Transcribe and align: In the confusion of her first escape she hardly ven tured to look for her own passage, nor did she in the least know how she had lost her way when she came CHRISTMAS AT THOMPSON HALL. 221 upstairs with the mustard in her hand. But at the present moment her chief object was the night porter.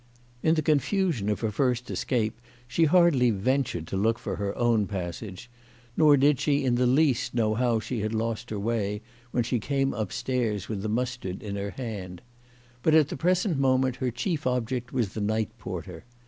In 0.41 0.55
the 0.55 0.63
confusion 0.63 1.29
of 1.29 1.41
her 1.41 1.51
first 1.51 1.91
escape 1.91 2.41
she 2.67 2.85
hardly 2.85 3.29
ven 3.29 3.63
tured 3.63 3.85
to 3.85 3.95
look 3.97 4.17
for 4.17 4.37
her 4.37 4.57
own 4.57 4.87
passage, 4.87 5.47
nor 5.95 6.17
did 6.17 6.39
she 6.39 6.63
in 6.65 6.73
the 6.73 6.87
least 6.87 7.35
know 7.35 7.53
how 7.53 7.79
she 7.79 7.99
had 7.99 8.11
lost 8.11 8.49
her 8.49 8.57
way 8.57 9.03
when 9.29 9.43
she 9.43 9.59
came 9.59 9.89
CHRISTMAS 9.89 10.01
AT 10.01 10.25
THOMPSON 10.25 10.33
HALL. 10.33 10.39
221 10.59 10.59
upstairs 10.63 10.69
with 10.69 10.81
the 10.81 10.89
mustard 10.89 11.43
in 11.43 11.55
her 11.55 11.69
hand. 11.77 12.21
But 12.81 12.95
at 12.95 13.09
the 13.09 13.15
present 13.15 13.59
moment 13.59 13.97
her 13.97 14.09
chief 14.09 14.47
object 14.47 14.91
was 14.91 15.09
the 15.13 15.21
night 15.21 15.55
porter. 15.59 16.03